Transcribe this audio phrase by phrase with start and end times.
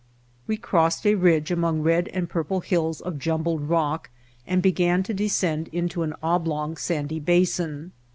[0.47, 4.09] We crossed a ridge among red and purple hills of jumbled rock
[4.47, 7.91] and began to descend into an oblong, sandy basin.